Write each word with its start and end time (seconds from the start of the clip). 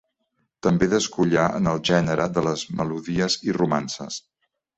També 0.67 0.87
descollà 0.93 1.43
en 1.57 1.69
el 1.73 1.81
gènere 1.89 2.25
de 2.39 2.45
les 2.47 2.65
melodies 2.81 3.37
i 3.53 3.57
romances. 3.61 4.21